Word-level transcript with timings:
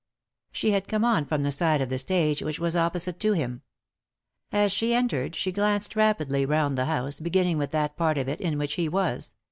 She 0.51 0.71
had 0.71 0.87
come 0.87 1.05
on 1.05 1.27
from 1.27 1.43
the 1.43 1.51
side 1.51 1.79
of 1.79 1.89
the 1.89 1.99
stage 1.99 2.41
which 2.41 2.57
was 2.59 2.75
opposite 2.75 3.19
to 3.19 3.33
him. 3.33 3.61
As 4.51 4.71
she 4.71 4.95
entered 4.95 5.35
she 5.35 5.51
glanced 5.51 5.95
rapidly 5.95 6.43
round 6.43 6.75
the 6.75 6.85
house, 6.85 7.19
beginning 7.19 7.59
with 7.59 7.69
that 7.69 7.95
part 7.95 8.17
of 8.17 8.27
it 8.27 8.41
in 8.41 8.57
which 8.57 8.73
he 8.73 8.89
was. 8.89 9.35